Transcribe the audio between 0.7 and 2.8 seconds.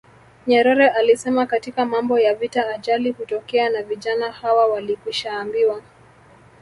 alisema katika mambo ya vita